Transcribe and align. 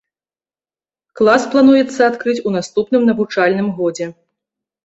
Клас 1.19 1.43
плануецца 1.55 1.99
адкрыць 2.09 2.37
у 2.47 2.55
наступным 2.57 3.07
навучальным 3.11 3.67
годзе. 3.83 4.09